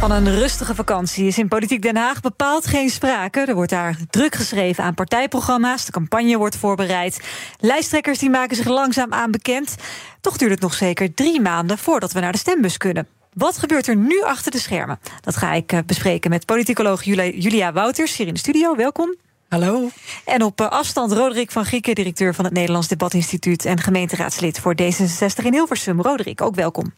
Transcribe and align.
Van 0.00 0.10
een 0.10 0.34
rustige 0.34 0.74
vakantie 0.74 1.26
is 1.26 1.38
in 1.38 1.48
Politiek 1.48 1.82
Den 1.82 1.96
Haag 1.96 2.20
bepaald 2.20 2.66
geen 2.66 2.90
sprake. 2.90 3.40
Er 3.40 3.54
wordt 3.54 3.70
daar 3.70 3.96
druk 4.10 4.34
geschreven 4.34 4.84
aan 4.84 4.94
partijprogramma's. 4.94 5.84
De 5.84 5.92
campagne 5.92 6.38
wordt 6.38 6.56
voorbereid. 6.56 7.20
Lijsttrekkers 7.58 8.18
die 8.18 8.30
maken 8.30 8.56
zich 8.56 8.66
langzaam 8.66 9.12
aan 9.12 9.30
bekend. 9.30 9.74
Toch 10.20 10.36
duurt 10.36 10.50
het 10.50 10.60
nog 10.60 10.74
zeker 10.74 11.14
drie 11.14 11.40
maanden 11.40 11.78
voordat 11.78 12.12
we 12.12 12.20
naar 12.20 12.32
de 12.32 12.38
stembus 12.38 12.76
kunnen. 12.76 13.06
Wat 13.32 13.58
gebeurt 13.58 13.86
er 13.86 13.96
nu 13.96 14.22
achter 14.22 14.52
de 14.52 14.58
schermen? 14.58 14.98
Dat 15.20 15.36
ga 15.36 15.52
ik 15.52 15.72
eh, 15.72 15.78
bespreken 15.86 16.30
met 16.30 16.46
politicoloog 16.46 17.02
Julia 17.02 17.72
Wouters 17.72 18.16
hier 18.16 18.26
in 18.26 18.34
de 18.34 18.38
studio. 18.38 18.76
Welkom. 18.76 19.14
Hallo. 19.48 19.88
En 20.24 20.42
op 20.42 20.60
eh, 20.60 20.68
afstand 20.68 21.12
Roderick 21.12 21.50
van 21.50 21.64
Grieken, 21.64 21.94
directeur 21.94 22.34
van 22.34 22.44
het 22.44 22.54
Nederlands 22.54 22.88
Debatinstituut 22.88 23.64
en 23.64 23.80
gemeenteraadslid 23.80 24.60
voor 24.60 24.74
D66 24.82 25.44
in 25.44 25.52
Hilversum. 25.52 26.00
Roderick, 26.00 26.40
ook 26.40 26.54
welkom. 26.54 26.92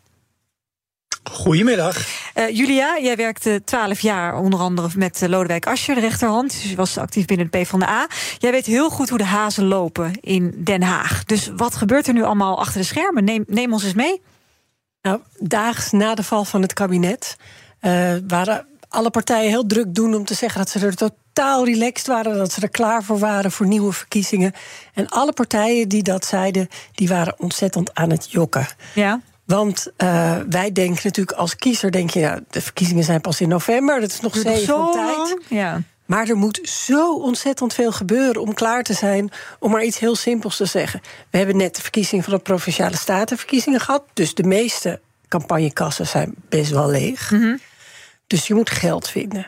Goedemiddag. 1.23 1.97
Uh, 2.35 2.51
Julia, 2.51 2.99
jij 3.01 3.17
werkte 3.17 3.63
twaalf 3.65 4.01
jaar 4.01 4.39
onder 4.39 4.61
andere 4.61 4.89
met 4.97 5.21
Lodewijk 5.29 5.67
Asscher, 5.67 5.95
de 5.95 6.01
rechterhand. 6.01 6.51
Dus 6.51 6.71
je 6.71 6.77
was 6.77 6.99
actief 6.99 7.25
binnen 7.25 7.49
de 7.51 7.59
PvdA. 7.59 8.07
Jij 8.39 8.51
weet 8.51 8.67
heel 8.67 8.91
goed 8.91 9.09
hoe 9.09 9.19
de 9.19 9.25
hazen 9.25 9.65
lopen 9.65 10.13
in 10.21 10.55
Den 10.59 10.83
Haag. 10.83 11.25
Dus 11.25 11.51
wat 11.57 11.75
gebeurt 11.75 12.07
er 12.07 12.13
nu 12.13 12.23
allemaal 12.23 12.59
achter 12.59 12.80
de 12.80 12.87
schermen? 12.87 13.25
Neem, 13.25 13.45
neem 13.47 13.73
ons 13.73 13.85
eens 13.85 13.95
mee. 13.95 14.23
Nou, 15.02 15.21
daags 15.38 15.91
na 15.91 16.15
de 16.15 16.23
val 16.23 16.45
van 16.45 16.63
het 16.63 16.73
kabinet 16.73 17.37
uh, 17.80 18.15
waren 18.27 18.66
alle 18.89 19.11
partijen 19.11 19.51
heel 19.51 19.66
druk 19.66 19.95
doen 19.95 20.15
om 20.15 20.24
te 20.24 20.35
zeggen 20.35 20.59
dat 20.59 20.71
ze 20.71 20.87
er 20.87 20.96
totaal 20.96 21.65
relaxed 21.65 22.07
waren, 22.07 22.37
dat 22.37 22.52
ze 22.52 22.61
er 22.61 22.71
klaar 22.71 23.02
voor 23.02 23.18
waren 23.18 23.52
voor 23.52 23.66
nieuwe 23.66 23.93
verkiezingen. 23.93 24.52
En 24.95 25.09
alle 25.09 25.33
partijen 25.33 25.89
die 25.89 26.02
dat 26.02 26.24
zeiden, 26.24 26.68
die 26.95 27.09
waren 27.09 27.35
ontzettend 27.39 27.95
aan 27.95 28.11
het 28.11 28.30
jokken. 28.30 28.66
Ja. 28.95 29.21
Want 29.45 29.87
uh, 29.98 30.38
wij 30.48 30.73
denken 30.73 31.01
natuurlijk 31.04 31.38
als 31.38 31.57
kiezer, 31.57 31.90
denk 31.90 32.10
je, 32.10 32.21
ja, 32.21 32.40
de 32.51 32.60
verkiezingen 32.60 33.04
zijn 33.04 33.21
pas 33.21 33.40
in 33.40 33.49
november, 33.49 34.01
dat 34.01 34.10
is 34.10 34.21
nog 34.21 34.37
zeven 34.37 34.90
tijd. 34.93 35.37
Ja. 35.49 35.82
Maar 36.07 36.29
er 36.29 36.37
moet 36.37 36.60
zo 36.62 37.15
ontzettend 37.15 37.74
veel 37.74 37.93
gebeuren 37.93 38.43
om 38.43 38.54
klaar 38.54 38.82
te 38.82 38.93
zijn. 38.93 39.30
Om 39.59 39.71
maar 39.71 39.84
iets 39.84 39.99
heel 39.99 40.16
simpels 40.16 40.57
te 40.57 40.65
zeggen. 40.65 41.01
We 41.30 41.38
hebben 41.38 41.57
net 41.57 41.76
de 41.76 41.82
verkiezingen 41.82 42.24
van 42.24 42.34
de 42.34 42.38
provinciale 42.38 42.96
statenverkiezingen 42.96 43.80
gehad. 43.80 44.04
Dus 44.12 44.34
de 44.34 44.43
meeste 44.43 45.01
campagnekassen 45.29 46.06
zijn 46.06 46.34
best 46.49 46.71
wel 46.71 46.90
leeg. 46.90 47.30
Mm 47.30 47.40
-hmm. 47.40 47.60
Dus 48.27 48.46
je 48.46 48.54
moet 48.54 48.71
geld 48.71 49.09
vinden. 49.09 49.46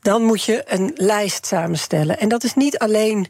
Dan 0.00 0.22
moet 0.22 0.44
je 0.44 0.62
een 0.66 0.92
lijst 0.94 1.46
samenstellen. 1.46 2.18
En 2.18 2.28
dat 2.28 2.44
is 2.44 2.54
niet 2.54 2.78
alleen 2.78 3.26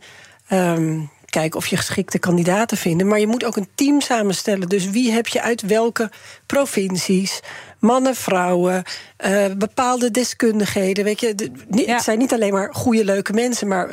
um, 0.52 1.10
kijken 1.33 1.58
of 1.58 1.66
je 1.66 1.77
geschikte 1.77 2.19
kandidaten 2.19 2.77
vindt, 2.77 3.05
maar 3.05 3.20
je 3.20 3.27
moet 3.27 3.44
ook 3.44 3.56
een 3.56 3.69
team 3.75 4.00
samenstellen. 4.00 4.69
Dus 4.69 4.91
wie 4.91 5.12
heb 5.12 5.27
je 5.27 5.42
uit 5.42 5.62
welke 5.62 6.11
provincies? 6.47 7.41
Mannen, 7.78 8.14
vrouwen, 8.14 8.83
uh, 9.27 9.44
bepaalde 9.56 10.10
deskundigheden. 10.10 11.05
Weet 11.05 11.20
je, 11.20 11.34
de, 11.34 11.50
ja. 11.70 11.94
het 11.94 12.03
zijn 12.03 12.19
niet 12.19 12.33
alleen 12.33 12.53
maar 12.53 12.75
goede, 12.75 13.05
leuke 13.05 13.33
mensen, 13.33 13.69
maar 13.69 13.91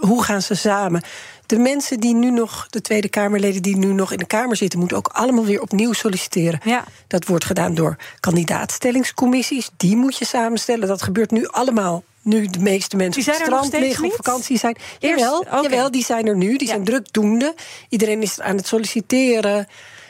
hoe 0.00 0.22
gaan 0.22 0.42
ze 0.42 0.54
samen? 0.54 1.02
De 1.46 1.58
mensen 1.58 2.00
die 2.00 2.14
nu 2.14 2.30
nog, 2.30 2.66
de 2.70 2.80
Tweede 2.80 3.08
Kamerleden 3.08 3.62
die 3.62 3.76
nu 3.76 3.92
nog 3.92 4.12
in 4.12 4.18
de 4.18 4.26
Kamer 4.26 4.56
zitten, 4.56 4.78
moeten 4.78 4.96
ook 4.96 5.08
allemaal 5.12 5.44
weer 5.44 5.60
opnieuw 5.60 5.92
solliciteren. 5.92 6.60
Ja. 6.64 6.84
Dat 7.06 7.26
wordt 7.26 7.44
gedaan 7.44 7.74
door 7.74 7.96
kandidaatstellingscommissies. 8.20 9.70
Die 9.76 9.96
moet 9.96 10.16
je 10.16 10.24
samenstellen. 10.24 10.88
Dat 10.88 11.02
gebeurt 11.02 11.30
nu 11.30 11.46
allemaal. 11.46 12.02
Nu 12.22 12.46
de 12.46 12.58
meeste 12.58 12.96
mensen 12.96 13.22
die 13.22 13.34
zijn 13.34 13.46
op 13.52 13.56
het 13.56 13.64
strand 13.64 13.84
liggen, 13.84 14.04
op 14.04 14.12
vakantie 14.12 14.58
zijn. 14.58 14.76
Eerst, 14.98 15.18
jawel, 15.18 15.38
okay. 15.38 15.62
jawel, 15.62 15.90
die 15.90 16.04
zijn 16.04 16.26
er 16.26 16.36
nu. 16.36 16.56
Die 16.56 16.66
Ja. 16.66 16.72
zijn 16.72 16.84
drukdoende. 16.84 17.54
Iedereen 17.88 18.22
is 18.22 18.40
aan 18.40 18.56
het 18.56 18.66
solliciteren. 18.66 19.66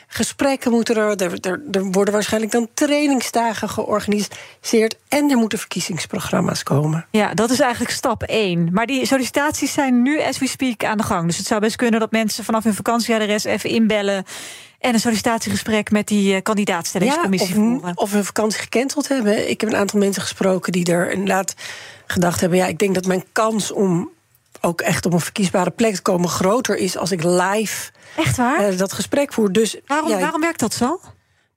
Gesprekken 0.07 0.71
moeten 0.71 0.95
er, 0.95 1.21
er, 1.21 1.37
er, 1.41 1.61
er 1.71 1.83
worden 1.91 2.13
waarschijnlijk 2.13 2.51
dan 2.51 2.67
trainingsdagen 2.73 3.69
georganiseerd. 3.69 4.95
En 5.07 5.29
er 5.31 5.37
moeten 5.37 5.59
verkiezingsprogramma's 5.59 6.63
komen. 6.63 7.05
Ja, 7.11 7.33
dat 7.33 7.49
is 7.49 7.59
eigenlijk 7.59 7.91
stap 7.91 8.23
1. 8.23 8.69
Maar 8.71 8.85
die 8.85 9.05
sollicitaties 9.05 9.73
zijn 9.73 10.01
nu, 10.01 10.21
as 10.21 10.37
we 10.39 10.47
speak, 10.47 10.83
aan 10.83 10.97
de 10.97 11.03
gang. 11.03 11.25
Dus 11.27 11.37
het 11.37 11.47
zou 11.47 11.59
best 11.59 11.75
kunnen 11.75 11.99
dat 11.99 12.11
mensen 12.11 12.43
vanaf 12.43 12.63
hun 12.63 12.73
vakantieadres 12.73 13.43
even 13.43 13.69
inbellen. 13.69 14.25
En 14.83 14.93
een 14.93 14.99
sollicitatiegesprek 14.99 15.91
met 15.91 16.07
die 16.07 16.35
uh, 16.35 16.41
kandidaatstellingscommissie 16.41 17.55
of, 17.55 17.55
voeren. 17.55 17.97
of 17.97 18.11
hun 18.11 18.25
vakantie 18.25 18.59
gecanceld 18.59 19.07
hebben. 19.07 19.49
Ik 19.49 19.61
heb 19.61 19.69
een 19.69 19.75
aantal 19.75 19.99
mensen 19.99 20.21
gesproken 20.21 20.71
die 20.71 20.91
er 20.91 21.11
inderdaad 21.11 21.53
gedacht 22.05 22.41
hebben: 22.41 22.57
ja, 22.57 22.65
ik 22.65 22.79
denk 22.79 22.93
dat 22.93 23.05
mijn 23.05 23.23
kans 23.31 23.71
om 23.71 24.09
ook 24.61 24.81
echt 24.81 25.05
op 25.05 25.13
een 25.13 25.19
verkiesbare 25.19 25.69
plek 25.69 25.95
te 25.95 26.01
komen 26.01 26.29
groter 26.29 26.77
is 26.77 26.97
als 26.97 27.11
ik 27.11 27.23
live 27.23 27.91
Echt 28.17 28.37
waar? 28.37 28.71
uh, 28.71 28.77
dat 28.77 28.93
gesprek 28.93 29.33
voer. 29.33 29.51
Dus 29.51 29.77
waarom, 29.87 30.09
ja, 30.09 30.19
waarom 30.19 30.41
werkt 30.41 30.59
dat 30.59 30.73
zo? 30.73 30.99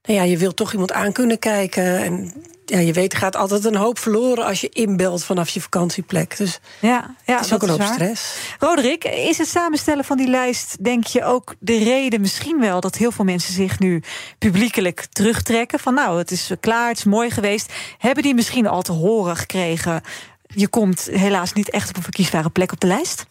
Nou 0.07 0.19
ja, 0.19 0.25
je 0.25 0.39
wilt 0.39 0.57
toch 0.57 0.73
iemand 0.73 0.93
aan 0.93 1.13
kunnen 1.13 1.39
kijken. 1.39 1.99
En 1.99 2.33
ja, 2.65 2.79
je 2.79 2.93
weet, 2.93 3.13
er 3.13 3.19
gaat 3.19 3.37
altijd 3.37 3.65
een 3.65 3.77
hoop 3.77 3.99
verloren 3.99 4.45
als 4.45 4.61
je 4.61 4.69
inbelt 4.69 5.25
vanaf 5.25 5.49
je 5.49 5.61
vakantieplek. 5.61 6.37
Dus 6.37 6.59
ja, 6.81 7.15
ja, 7.25 7.37
het 7.37 7.45
is 7.45 7.53
ook 7.53 7.61
dat 7.61 7.69
een 7.69 7.69
hoop 7.69 7.79
waar. 7.79 7.93
stress. 7.93 8.37
Roderick, 8.59 9.05
is 9.05 9.39
het 9.39 9.49
samenstellen 9.49 10.05
van 10.05 10.17
die 10.17 10.29
lijst, 10.29 10.85
denk 10.85 11.07
je 11.07 11.25
ook 11.25 11.55
de 11.59 11.79
reden 11.79 12.21
misschien 12.21 12.61
wel 12.61 12.81
dat 12.81 12.97
heel 12.97 13.11
veel 13.11 13.25
mensen 13.25 13.55
zich 13.55 13.79
nu 13.79 14.03
publiekelijk 14.39 15.07
terugtrekken? 15.11 15.79
Van 15.79 15.95
nou, 15.95 16.19
het 16.19 16.31
is 16.31 16.51
klaar, 16.61 16.89
het 16.89 16.99
is 16.99 17.05
mooi 17.05 17.31
geweest. 17.31 17.73
Hebben 17.99 18.23
die 18.23 18.35
misschien 18.35 18.67
al 18.67 18.83
te 18.83 18.93
horen 18.93 19.37
gekregen? 19.37 20.03
Je 20.47 20.69
komt 20.69 21.09
helaas 21.11 21.53
niet 21.53 21.71
echt 21.71 21.89
op 21.89 21.97
een 21.97 22.03
verkiesbare 22.03 22.51
plek 22.51 22.73
op 22.73 22.81
de 22.81 22.87
lijst? 22.87 23.27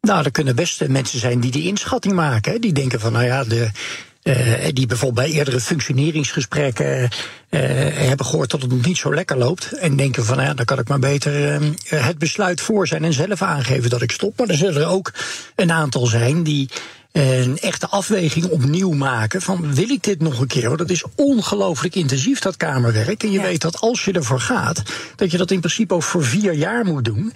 Nou, 0.00 0.24
er 0.24 0.30
kunnen 0.30 0.56
best 0.56 0.88
mensen 0.88 1.18
zijn 1.18 1.40
die 1.40 1.50
die 1.50 1.66
inschatting 1.66 2.14
maken. 2.14 2.52
Hè. 2.52 2.58
Die 2.58 2.72
denken 2.72 3.00
van, 3.00 3.12
nou 3.12 3.24
ja, 3.24 3.44
de, 3.44 3.70
die 4.72 4.86
bijvoorbeeld 4.86 5.26
bij 5.26 5.36
eerdere 5.36 5.60
functioneringsgesprekken 5.60 7.02
uh, 7.02 7.08
hebben 7.92 8.26
gehoord 8.26 8.50
dat 8.50 8.62
het 8.62 8.70
nog 8.70 8.86
niet 8.86 8.96
zo 8.96 9.14
lekker 9.14 9.38
loopt. 9.38 9.72
En 9.72 9.96
denken 9.96 10.24
van, 10.24 10.36
nou 10.36 10.48
ja, 10.48 10.54
dan 10.54 10.64
kan 10.64 10.78
ik 10.78 10.88
maar 10.88 10.98
beter 10.98 11.60
het 11.84 12.18
besluit 12.18 12.60
voor 12.60 12.86
zijn 12.86 13.04
en 13.04 13.12
zelf 13.12 13.42
aangeven 13.42 13.90
dat 13.90 14.02
ik 14.02 14.10
stop. 14.10 14.38
Maar 14.38 14.48
er 14.48 14.54
zullen 14.54 14.82
er 14.82 14.88
ook 14.88 15.12
een 15.54 15.72
aantal 15.72 16.06
zijn 16.06 16.42
die 16.42 16.68
een 17.12 17.58
echte 17.58 17.88
afweging 17.88 18.46
opnieuw 18.46 18.92
maken 18.92 19.42
van 19.42 19.74
wil 19.74 19.90
ik 19.90 20.02
dit 20.02 20.20
nog 20.20 20.40
een 20.40 20.46
keer? 20.46 20.66
Want 20.66 20.78
dat 20.78 20.90
is 20.90 21.04
ongelooflijk 21.14 21.94
intensief, 21.94 22.38
dat 22.38 22.56
kamerwerk. 22.56 23.22
En 23.22 23.30
je 23.32 23.38
Ja. 23.38 23.44
weet 23.44 23.60
dat 23.60 23.80
als 23.80 24.04
je 24.04 24.12
ervoor 24.12 24.40
gaat, 24.40 24.82
dat 25.16 25.30
je 25.30 25.38
dat 25.38 25.50
in 25.50 25.60
principe 25.60 25.94
ook 25.94 26.02
voor 26.02 26.24
vier 26.24 26.52
jaar 26.52 26.84
moet 26.84 27.04
doen. 27.04 27.32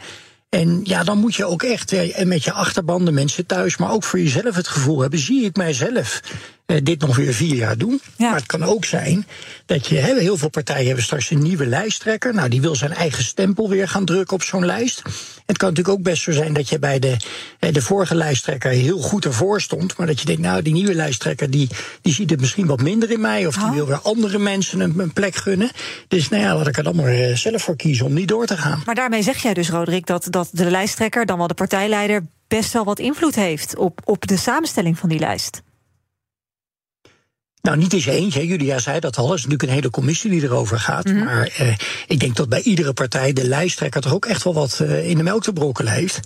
En 0.49 0.81
ja, 0.85 1.05
dan 1.05 1.19
moet 1.19 1.35
je 1.35 1.45
ook 1.45 1.63
echt 1.63 1.93
eh, 1.93 2.25
met 2.25 2.45
je 2.45 2.53
achterban, 2.53 3.05
de 3.05 3.13
mensen 3.13 3.47
thuis, 3.47 3.77
maar 3.77 3.91
ook 3.91 4.05
voor 4.05 4.19
jezelf 4.19 4.55
het 4.55 4.69
gevoel 4.69 5.01
hebben: 5.01 5.19
zie 5.19 5.45
ik 5.45 5.57
mijzelf 5.57 6.21
eh, 6.21 6.31
dit 6.83 7.01
nog 7.01 7.17
weer 7.17 7.35
vier 7.35 7.55
jaar 7.55 7.79
doen? 7.79 8.01
Ja. 8.17 8.29
Maar 8.29 8.39
het 8.39 8.47
kan 8.47 8.63
ook 8.63 8.85
zijn 8.85 9.27
dat 9.67 9.87
je, 9.87 9.97
hè, 9.99 10.19
heel 10.19 10.37
veel 10.37 10.49
partijen 10.49 10.87
hebben 10.87 11.05
straks 11.05 11.31
een 11.31 11.43
nieuwe 11.43 11.67
lijsttrekker. 11.67 12.35
Nou, 12.35 12.49
die 12.49 12.61
wil 12.61 12.75
zijn 12.75 12.93
eigen 12.93 13.25
stempel 13.25 13.69
weer 13.69 13.89
gaan 13.89 14.05
drukken 14.05 14.37
op 14.37 14.43
zo'n 14.43 14.67
lijst. 14.67 15.03
Het 15.47 15.57
kan 15.59 15.69
natuurlijk 15.69 15.99
ook 15.99 16.05
best 16.05 16.23
zo 16.23 16.33
zijn 16.33 16.53
dat 16.53 16.69
je 16.69 16.79
bij 16.79 16.99
de, 16.99 17.17
eh, 17.59 17.73
de 17.73 17.83
vorige 17.83 18.15
lijsttrekker 18.15 18.71
heel 18.71 18.99
goed 18.99 19.25
ervoor 19.25 19.61
stond. 19.61 19.97
Maar 19.97 20.07
dat 20.07 20.21
je 20.21 20.27
denkt, 20.27 20.43
nou, 20.43 20.63
die 20.63 20.73
nieuwe 20.73 20.95
lijsttrekker 20.95 21.51
die, 21.51 21.69
die 22.03 22.13
ziet 22.13 22.31
het 22.31 22.41
misschien 22.41 22.67
wat 22.67 22.83
minder 22.83 23.11
in 23.11 23.21
mij. 23.21 23.47
Of 23.47 23.55
die 23.55 23.65
Oh. 23.65 23.73
wil 23.73 23.87
weer 23.87 24.01
andere 24.01 24.39
mensen 24.39 24.81
een, 24.81 24.99
een 24.99 25.13
plek 25.13 25.37
gunnen. 25.37 25.71
Dus 26.09 26.29
nou 26.29 26.43
ja, 26.43 26.57
laat 26.57 26.67
ik 26.67 26.77
er 26.77 26.83
dan 26.83 26.97
maar 26.97 27.07
eh, 27.07 27.37
zelf 27.37 27.63
voor 27.63 27.77
kiezen 27.77 28.07
om 28.07 28.13
niet 28.15 28.29
door 28.29 28.47
te 28.47 28.57
gaan. 28.57 28.83
Maar 28.87 28.95
daarmee 28.95 29.23
zeg 29.23 29.43
jij 29.43 29.55
dus, 29.55 29.71
Roderick, 29.71 30.07
dat, 30.07 30.27
dat 30.31 30.49
de 30.53 30.71
lijsttrekker, 30.71 31.27
dan 31.27 31.39
wel 31.39 31.47
de 31.47 31.55
partijleider, 31.55 32.23
best 32.49 32.73
wel 32.73 32.85
wat 32.85 32.99
invloed 32.99 33.35
heeft 33.35 33.77
op, 33.77 34.01
op 34.05 34.27
de 34.27 34.37
samenstelling 34.37 34.99
van 34.99 35.09
die 35.09 35.19
lijst. 35.19 35.63
Nou, 37.63 37.77
niet 37.77 37.93
eens 37.93 38.07
eentje. 38.07 38.47
Julia 38.47 38.79
zei 38.79 39.01
dat 39.01 39.17
al. 39.17 39.29
Er 39.29 39.35
is 39.35 39.43
natuurlijk 39.43 39.69
een 39.69 39.77
hele 39.77 39.91
commissie 39.91 40.31
die 40.31 40.43
erover 40.43 40.79
gaat. 40.79 41.05
Mhm. 41.05 41.25
Maar 41.25 41.47
eh, 41.47 41.75
ik 42.07 42.21
denk 42.21 42.37
dat 42.37 42.49
bij 42.49 42.63
iedere 42.63 42.93
partij 42.93 43.33
de 43.33 43.49
lijsttrekker 43.49 44.01
toch 44.01 44.15
ook 44.15 44.27
echt 44.27 44.45
wel 44.45 44.55
wat 44.55 44.81
eh, 44.81 45.09
in 45.09 45.17
de 45.17 45.23
melk 45.23 45.43
te 45.43 45.53
brokkelen 45.53 45.93
heeft. 45.93 46.21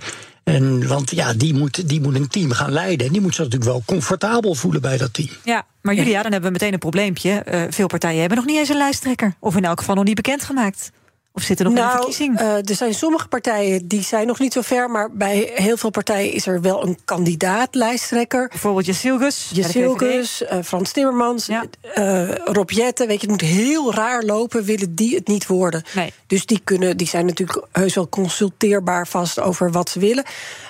En, 0.44 0.86
want 0.86 1.10
ja, 1.10 1.32
die 1.32 1.54
moet, 1.54 1.88
die 1.88 2.00
moet 2.00 2.14
een 2.14 2.28
team 2.28 2.50
gaan 2.50 2.72
leiden. 2.72 3.06
En 3.06 3.12
die 3.12 3.20
moet 3.20 3.34
zich 3.34 3.44
natuurlijk 3.44 3.70
wel 3.70 3.82
comfortabel 3.86 4.54
voelen 4.54 4.80
bij 4.80 4.96
dat 4.96 5.14
team. 5.14 5.28
Ja, 5.44 5.66
maar 5.82 5.94
Julia, 5.94 6.22
dan 6.22 6.32
hebben 6.32 6.52
we 6.52 6.58
meteen 6.58 6.72
een 6.72 6.78
probleempje. 6.78 7.30
Eh, 7.30 7.62
veel 7.70 7.86
partijen 7.86 8.20
hebben 8.20 8.38
nog 8.38 8.46
niet 8.46 8.56
eens 8.56 8.68
een 8.68 8.76
lijsttrekker. 8.76 9.34
Of 9.38 9.56
in 9.56 9.64
elk 9.64 9.78
geval 9.78 9.94
nog 9.94 10.04
niet 10.04 10.14
bekendgemaakt. 10.14 10.90
Of 11.36 11.42
zitten 11.42 11.64
nog 11.66 11.74
in 11.74 11.80
de 11.80 11.86
Nou, 11.86 11.96
verkiezing? 11.96 12.38
eh, 12.38 12.56
er 12.68 12.74
zijn 12.74 12.94
sommige 12.94 13.28
partijen 13.28 13.88
die 13.88 14.02
zijn 14.02 14.26
nog 14.26 14.38
niet 14.38 14.52
zo 14.52 14.60
ver, 14.60 14.90
maar 14.90 15.10
bij 15.12 15.50
heel 15.54 15.76
veel 15.76 15.90
partijen 15.90 16.32
is 16.32 16.46
er 16.46 16.60
wel 16.60 16.82
een 16.86 16.98
kandidaat, 17.04 17.74
lijsttrekker. 17.74 18.48
Bijvoorbeeld 18.48 18.86
de 18.86 18.94
VVD. 18.94 19.48
Jezilkus, 19.50 20.44
eh, 20.44 20.58
Frans 20.64 20.92
Timmermans, 20.92 21.46
Ja. 21.46 21.64
eh 21.94 22.34
Rob 22.44 22.70
Jetten. 22.70 23.06
Weet 23.06 23.20
je, 23.20 23.26
het 23.30 23.40
moet 23.42 23.50
heel 23.50 23.94
raar 23.94 24.22
lopen, 24.22 24.64
willen 24.64 24.94
die 24.94 25.14
het 25.14 25.26
niet 25.28 25.46
worden. 25.46 25.82
Nee. 25.94 26.12
Dus 26.26 26.46
die, 26.46 26.60
kunnen, 26.64 26.96
die 26.96 27.06
zijn 27.06 27.26
natuurlijk 27.26 27.66
heus 27.72 27.94
wel 27.94 28.08
consulteerbaar 28.08 29.06
vast 29.08 29.40
over 29.40 29.70
wat 29.72 29.88
ze 29.90 29.98
willen. 29.98 30.24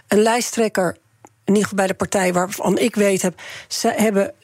Een 0.09 0.23
lijsttrekker, 0.23 0.97
in 1.23 1.31
ieder 1.55 1.63
geval 1.63 1.77
bij 1.79 1.87
de 1.87 1.95
partij 1.95 2.33
waarvan 2.33 2.79
ik 2.79 2.95
weet 2.95 3.23
heb, 3.23 3.41
ze 3.69 3.93
hebben 3.97 4.35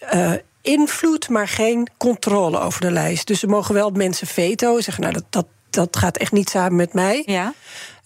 invloed, 0.62 1.28
maar 1.28 1.48
geen 1.48 1.88
controle 1.96 2.58
over 2.58 2.80
de 2.80 2.90
lijst. 2.90 3.26
Dus 3.26 3.40
ze 3.40 3.46
mogen 3.46 3.74
wel 3.74 3.90
mensen 3.90 4.26
vetoen, 4.26 4.82
zeggen, 4.82 5.02
nou 5.02 5.14
dat, 5.14 5.24
dat, 5.30 5.46
dat 5.70 5.96
gaat 5.96 6.16
echt 6.16 6.32
niet 6.32 6.50
samen 6.50 6.76
met 6.76 6.92
mij. 6.92 7.22
Ja. 7.26 7.54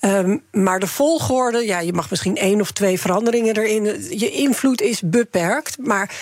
Ehm, 0.05 0.37
maar 0.50 0.81
de 0.81 0.87
volgorde, 0.87 1.58
ja, 1.58 1.81
je 1.81 1.93
mag 1.93 2.11
misschien 2.11 2.37
één 2.37 2.61
of 2.61 2.70
twee 2.70 3.00
veranderingen 3.00 3.56
erin. 3.56 3.84
Je 4.19 4.31
invloed 4.31 4.81
is 4.81 5.00
beperkt. 5.00 5.76
Maar 5.78 6.14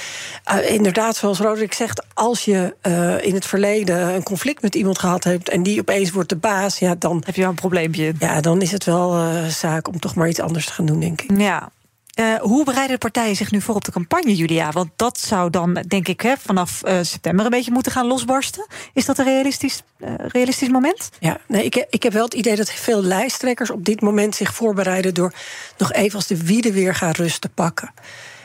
eh, 0.44 0.70
inderdaad, 0.70 1.16
zoals 1.16 1.38
Roderick 1.38 1.74
zegt, 1.74 2.04
als 2.14 2.44
je 2.44 2.74
eh, 2.80 3.24
in 3.24 3.34
het 3.34 3.46
verleden 3.46 4.14
een 4.14 4.22
conflict 4.22 4.62
met 4.62 4.74
iemand 4.74 4.98
gehad 4.98 5.24
hebt 5.24 5.48
en 5.48 5.62
die 5.62 5.80
opeens 5.80 6.10
wordt 6.10 6.28
de 6.28 6.36
baas, 6.36 6.78
ja, 6.78 6.94
dan, 6.94 7.22
Heb 7.26 7.34
je 7.34 7.40
wel 7.40 7.50
een 7.50 7.56
probleempje? 7.56 8.12
ja, 8.18 8.40
dan 8.40 8.62
is 8.62 8.72
het 8.72 8.84
wel 8.84 9.14
eh, 9.14 9.46
zaak 9.46 9.88
om 9.88 10.00
toch 10.00 10.14
maar 10.14 10.28
iets 10.28 10.40
anders 10.40 10.66
te 10.66 10.72
gaan 10.72 10.86
doen, 10.86 11.00
denk 11.00 11.20
ik. 11.20 11.38
Ja. 11.38 11.70
Eh, 12.12 12.34
hoe 12.34 12.64
bereiden 12.64 12.92
de 12.92 12.98
partijen 12.98 13.36
zich 13.36 13.50
nu 13.50 13.60
voor 13.60 13.74
op 13.74 13.84
de 13.84 13.92
campagne, 13.92 14.34
Julia? 14.34 14.70
Want 14.70 14.90
dat 14.96 15.18
zou 15.18 15.50
dan, 15.50 15.84
denk 15.88 16.08
ik, 16.08 16.20
hè, 16.20 16.34
vanaf 16.38 16.82
eh, 16.82 16.98
september 17.02 17.44
een 17.44 17.50
beetje 17.50 17.72
moeten 17.72 17.92
gaan 17.92 18.06
losbarsten. 18.06 18.66
Is 18.92 19.04
dat 19.04 19.18
een 19.18 19.24
realistisch, 19.24 19.82
eh, 19.98 20.14
realistisch 20.16 20.68
moment? 20.68 21.10
Ja, 21.20 21.40
nee, 21.48 21.64
ik, 21.64 21.86
ik 21.90 22.02
heb 22.02 22.12
wel 22.12 22.24
het 22.24 22.34
idee 22.34 22.56
dat 22.56 22.70
veel 22.70 23.02
lijsttrekkers 23.02 23.70
op 23.70 23.84
dit 23.84 24.00
moment 24.00 24.34
zich 24.34 24.54
voorbereiden 24.54 25.14
door 25.14 25.34
nog 25.78 25.92
even 25.92 26.14
als 26.16 26.26
de 26.26 26.44
wiede 26.44 26.72
weer 26.72 26.94
gaan 26.94 27.12
rust 27.12 27.40
te 27.40 27.48
pakken. 27.48 27.92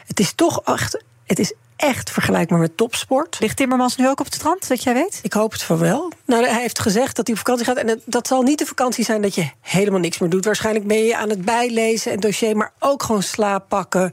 Het 0.06 0.20
is 0.20 0.34
toch 0.34 0.62
echt, 0.64 1.04
het 1.26 1.40
is 1.40 1.54
echt 1.78 2.12
vergelijkbaar 2.12 2.60
met 2.60 2.78
topsport. 2.78 3.40
Ligt 3.40 3.58
Timmermans 3.58 3.96
nu 3.96 4.08
ook 4.08 4.20
op 4.20 4.26
het 4.26 4.36
strand, 4.36 4.68
dat 4.68 4.84
jij 4.84 4.94
weet? 4.94 5.20
Ik 5.22 5.34
hoop 5.34 5.52
het 5.52 5.64
van 5.64 5.78
wel. 5.78 6.12
Nou, 6.26 6.46
hij 6.46 6.62
heeft 6.62 6.80
gezegd 6.80 7.16
dat 7.16 7.28
hij 7.28 7.36
op 7.36 7.42
vakantie 7.42 7.66
gaat. 7.66 7.78
En 7.78 8.02
dat 8.06 8.28
zal 8.28 8.42
niet 8.42 8.60
de 8.60 8.66
vakantie 8.66 9.04
zijn 9.04 9.22
dat 9.22 9.36
je 9.36 9.50
helemaal 9.62 10.00
niks 10.00 10.18
meer 10.18 10.30
doet. 10.30 10.46
Waarschijnlijk 10.46 10.88
ben 10.88 11.04
je 11.04 11.18
aan 11.18 11.30
het 11.30 11.46
bijlezen 11.46 12.12
en 12.12 12.20
dossier, 12.20 12.58
maar 12.58 12.72
ook 12.80 13.04
gewoon 13.04 13.24
slaap 13.24 13.66
pakken. 13.70 14.12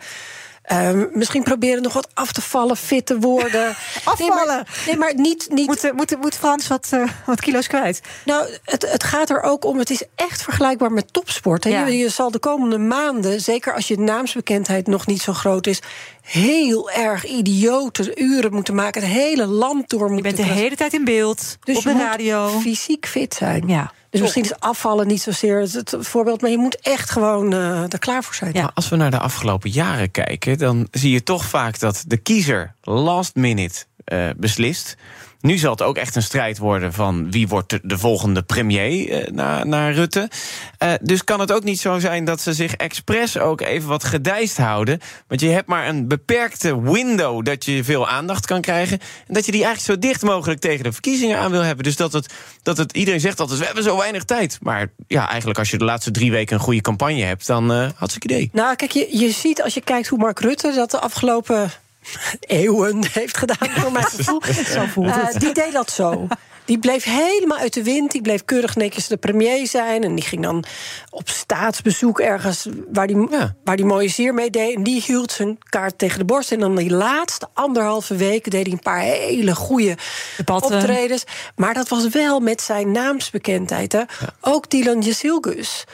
Ehm, 0.64 1.06
misschien 1.12 1.42
proberen 1.42 1.82
nog 1.82 1.92
wat 1.92 2.08
af 2.14 2.32
te 2.32 2.40
vallen, 2.42 2.76
fit 2.76 3.06
te 3.06 3.18
worden. 3.18 3.74
Afvallen? 4.04 4.12
Nee, 4.26 4.36
maar, 4.36 4.66
nee, 4.86 4.96
maar 4.96 5.14
niet, 5.14 5.46
niet 5.50 5.66
Moet, 5.66 5.92
moet, 5.92 6.16
moet 6.20 6.34
Frans 6.34 6.66
wat, 6.66 6.88
eh, 6.90 7.08
wat 7.26 7.40
kilo's 7.40 7.66
kwijt? 7.66 8.00
nou, 8.24 8.48
het, 8.64 8.90
het 8.90 9.04
gaat 9.04 9.30
er 9.30 9.42
ook 9.42 9.64
om, 9.64 9.78
het 9.78 9.90
is 9.90 10.02
echt 10.14 10.42
vergelijkbaar 10.42 10.92
met 10.92 11.12
topsport. 11.12 11.64
Ja. 11.64 11.86
Je, 11.86 11.98
je 11.98 12.08
zal 12.08 12.30
de 12.30 12.38
komende 12.38 12.78
maanden, 12.78 13.40
zeker 13.40 13.74
als 13.74 13.88
je 13.88 13.98
naamsbekendheid 13.98 14.86
nog 14.86 15.06
niet 15.06 15.22
zo 15.22 15.32
groot 15.32 15.66
is, 15.66 15.80
heel 16.22 16.90
erg 16.90 17.26
idiote 17.26 18.16
uren 18.16 18.52
moeten 18.52 18.74
maken. 18.74 19.02
Het 19.02 19.10
hele 19.10 19.46
land 19.46 19.88
door 19.88 20.06
Je 20.06 20.12
moeten. 20.12 20.34
bent 20.36 20.48
de 20.48 20.54
hele 20.54 20.76
tijd 20.76 20.92
in 20.92 21.04
beeld, 21.04 21.56
dus 21.64 21.76
op 21.76 21.82
je 21.82 21.88
de 21.88 21.94
moet 21.94 22.04
radio. 22.04 22.48
fysiek 22.48 23.06
fit 23.06 23.34
zijn. 23.34 23.64
Ja. 23.66 23.92
Dus 24.14 24.22
misschien 24.22 24.44
is 24.44 24.60
afvallen 24.60 25.06
niet 25.06 25.22
zozeer 25.22 25.60
het, 25.60 25.72
het 25.72 25.96
voorbeeld, 25.98 26.40
maar 26.40 26.50
je 26.50 26.58
moet 26.58 26.80
echt 26.80 27.10
gewoon 27.10 27.52
eh, 27.52 27.92
er 27.92 27.98
klaar 27.98 28.24
voor 28.24 28.34
zijn. 28.34 28.52
Ja. 28.54 28.62
Maar 28.62 28.70
als 28.74 28.88
we 28.88 28.96
naar 28.96 29.10
de 29.10 29.18
afgelopen 29.18 29.70
jaren 29.70 30.10
kijken, 30.10 30.58
dan 30.58 30.88
zie 30.90 31.10
je 31.10 31.22
toch 31.22 31.44
vaak 31.44 31.78
dat 31.78 32.04
de 32.06 32.16
kiezer 32.16 32.74
last 32.82 33.34
minute 33.34 33.84
eh, 34.04 34.28
beslist. 34.36 34.96
Nu 35.44 35.58
zal 35.58 35.70
het 35.70 35.82
ook 35.82 35.96
echt 35.96 36.16
een 36.16 36.22
strijd 36.22 36.58
worden 36.58 36.92
van 36.92 37.30
wie 37.30 37.48
wordt 37.48 37.70
de, 37.70 37.80
de 37.82 37.98
volgende 37.98 38.42
premier 38.42 39.10
eh, 39.10 39.30
na, 39.30 39.64
na 39.64 39.90
Rutte. 39.90 40.30
Eh, 40.78 40.92
dus 41.00 41.24
kan 41.24 41.40
het 41.40 41.52
ook 41.52 41.64
niet 41.64 41.80
zo 41.80 41.98
zijn 41.98 42.24
dat 42.24 42.40
ze 42.40 42.52
zich 42.52 42.74
expres 42.74 43.38
ook 43.38 43.60
even 43.60 43.88
wat 43.88 44.04
gedijst 44.04 44.56
houden. 44.56 45.00
Want 45.28 45.40
je 45.40 45.48
hebt 45.48 45.68
maar 45.68 45.88
een 45.88 46.08
beperkte 46.08 46.80
window 46.80 47.44
dat 47.44 47.64
je 47.64 47.84
veel 47.84 48.08
aandacht 48.08 48.46
kan 48.46 48.60
krijgen. 48.60 48.98
En 49.26 49.34
dat 49.34 49.46
je 49.46 49.52
die 49.52 49.64
eigenlijk 49.64 49.94
zo 49.94 50.08
dicht 50.08 50.22
mogelijk 50.22 50.60
tegen 50.60 50.84
de 50.84 50.92
verkiezingen 50.92 51.38
aan 51.38 51.50
wil 51.50 51.62
hebben. 51.62 51.84
Dus 51.84 51.96
dat 51.96 52.12
het, 52.12 52.32
dat 52.62 52.76
het 52.76 52.92
iedereen 52.96 53.20
zegt 53.20 53.40
altijd, 53.40 53.58
we 53.58 53.64
hebben 53.64 53.84
zo 53.84 53.96
weinig 53.96 54.24
tijd. 54.24 54.58
Maar 54.62 54.92
ja, 55.06 55.28
eigenlijk 55.28 55.58
als 55.58 55.70
je 55.70 55.78
de 55.78 55.84
laatste 55.84 56.10
drie 56.10 56.30
weken 56.30 56.56
een 56.56 56.62
goede 56.62 56.80
campagne 56.80 57.22
hebt, 57.22 57.46
dan 57.46 57.72
eh 57.72 57.88
had 57.94 58.14
ik 58.14 58.24
idee. 58.24 58.50
Nou, 58.52 58.76
kijk, 58.76 58.90
je, 58.90 59.08
je 59.18 59.30
ziet 59.30 59.62
als 59.62 59.74
je 59.74 59.80
kijkt 59.80 60.08
hoe 60.08 60.18
Mark 60.18 60.40
Rutte 60.40 60.72
dat 60.74 60.90
de 60.90 61.00
afgelopen 61.00 61.70
eeuwen 62.40 63.04
heeft 63.12 63.36
gedaan, 63.36 63.70
voor 63.70 63.92
mijn 63.92 64.04
gevoel. 64.04 64.40
Zo 64.66 64.84
voelt 64.92 65.08
Eh, 65.10 65.28
die 65.38 65.52
deed 65.54 65.72
dat 65.72 65.90
zo. 65.90 66.26
Die 66.64 66.78
bleef 66.78 67.04
helemaal 67.04 67.58
uit 67.58 67.72
de 67.74 67.82
wind. 67.82 68.10
Die 68.12 68.22
bleef 68.22 68.44
keurig 68.44 68.76
netjes 68.76 69.06
de 69.06 69.16
premier 69.16 69.66
zijn. 69.66 70.04
En 70.04 70.14
die 70.14 70.24
ging 70.24 70.42
dan 70.42 70.64
op 71.10 71.28
staatsbezoek 71.28 72.20
ergens 72.20 72.66
waar 72.92 73.06
die, 73.06 73.26
Ja. 73.30 73.54
waar 73.64 73.76
die 73.76 73.84
mooie 73.84 74.08
zeer 74.08 74.34
mee 74.34 74.50
deed. 74.50 74.74
En 74.76 74.82
die 74.82 75.02
hield 75.06 75.32
zijn 75.32 75.58
kaart 75.68 75.98
tegen 75.98 76.18
de 76.18 76.24
borst. 76.24 76.52
En 76.52 76.58
dan 76.60 76.76
die 76.76 76.90
laatste 76.90 77.48
anderhalve 77.54 78.16
weken 78.16 78.50
deed 78.50 78.62
hij 78.64 78.72
een 78.72 78.78
paar 78.82 79.00
hele 79.00 79.54
goede 79.54 79.96
Debatten. 80.36 80.74
optredens. 80.76 81.24
Maar 81.56 81.74
dat 81.74 81.88
was 81.88 82.08
wel 82.08 82.40
met 82.40 82.60
zijn 82.62 82.90
naamsbekendheid. 82.92 83.92
Hè. 83.92 84.02
Ook 84.40 84.70
Dylan 84.70 85.00
Jezilgus. 85.00 85.84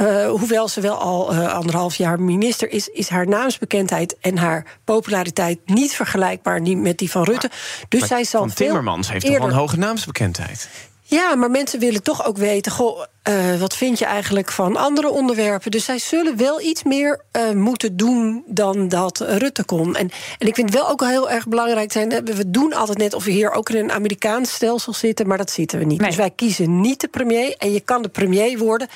Eh, 0.00 0.30
hoewel 0.30 0.68
ze 0.68 0.80
wel 0.80 0.96
al 0.96 1.32
eh, 1.32 1.54
anderhalf 1.54 1.94
jaar 1.94 2.20
minister 2.20 2.70
is, 2.70 2.88
is 2.88 3.08
haar 3.08 3.28
naamsbekendheid 3.28 4.16
en 4.20 4.38
haar 4.38 4.78
populariteit 4.84 5.58
niet 5.64 5.92
vergelijkbaar 5.92 6.60
niet 6.60 6.78
met 6.78 6.98
die 6.98 7.10
van 7.10 7.22
Rutte. 7.22 7.50
dus 7.88 8.00
Maar 8.00 8.08
zij 8.08 8.24
zal 8.24 8.40
Van 8.40 8.50
veel 8.50 8.66
Timmermans 8.66 9.10
heeft 9.10 9.26
toch 9.26 9.38
wel 9.38 9.46
een 9.46 9.54
hoge 9.54 9.78
naamsbekendheid. 9.78 10.68
Ja, 11.02 11.34
maar 11.34 11.50
mensen 11.50 11.80
willen 11.80 12.02
toch 12.02 12.26
ook 12.26 12.36
weten: 12.36 12.72
goh, 12.72 13.04
eh, 13.22 13.56
wat 13.58 13.76
vind 13.76 13.98
je 13.98 14.04
eigenlijk 14.04 14.50
van 14.50 14.76
andere 14.76 15.08
onderwerpen? 15.08 15.70
Dus 15.70 15.84
zij 15.84 15.98
zullen 15.98 16.36
wel 16.36 16.60
iets 16.60 16.82
meer 16.82 17.24
eh, 17.30 17.50
moeten 17.50 17.96
doen 17.96 18.44
dan 18.46 18.88
dat 18.88 19.18
Rutte 19.18 19.64
kon. 19.64 19.96
En, 19.96 20.10
en 20.38 20.46
ik 20.46 20.54
vind 20.54 20.68
het 20.68 20.78
wel 20.78 20.90
ook 20.90 21.04
heel 21.04 21.30
erg 21.30 21.48
belangrijk 21.48 21.92
zijn. 21.92 22.08
We 22.08 22.50
doen 22.50 22.74
altijd 22.74 22.98
net 22.98 23.14
of 23.14 23.24
we 23.24 23.30
hier 23.30 23.52
ook 23.52 23.70
in 23.70 23.76
een 23.76 23.92
Amerikaans 23.92 24.52
stelsel 24.52 24.92
zitten, 24.92 25.26
maar 25.26 25.38
dat 25.38 25.50
zitten 25.50 25.78
we 25.78 25.84
niet. 25.84 25.98
Nee. 26.00 26.08
Dus 26.08 26.16
wij 26.16 26.30
kiezen 26.30 26.80
niet 26.80 27.00
de 27.00 27.08
premier. 27.08 27.54
En 27.58 27.72
je 27.72 27.80
kan 27.80 28.02
de 28.02 28.08
premier 28.08 28.58
worden. 28.58 28.88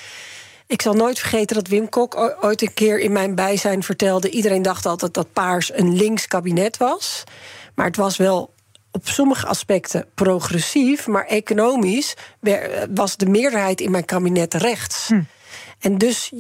Ik 0.74 0.82
zal 0.82 0.94
nooit 0.94 1.18
vergeten 1.18 1.56
dat 1.56 1.68
Wim 1.68 1.88
Kok 1.88 2.36
ooit 2.40 2.62
een 2.62 2.74
keer 2.74 2.98
in 2.98 3.12
mijn 3.12 3.34
bijzijn 3.34 3.82
vertelde. 3.82 4.30
Iedereen 4.30 4.62
dacht 4.62 4.86
altijd 4.86 5.14
dat 5.14 5.32
Paars 5.32 5.72
een 5.72 5.96
links 5.96 6.26
kabinet 6.26 6.76
was. 6.76 7.24
Maar 7.74 7.86
het 7.86 7.96
was 7.96 8.16
wel 8.16 8.54
op 8.90 9.08
sommige 9.08 9.46
aspecten 9.46 10.06
progressief. 10.14 11.06
Maar 11.06 11.26
economisch 11.26 12.14
was 12.94 13.16
de 13.16 13.26
meerderheid 13.26 13.80
in 13.80 13.90
mijn 13.90 14.04
kabinet 14.04 14.54
rechts. 14.54 15.10
En 15.80 15.98
dus 15.98 16.32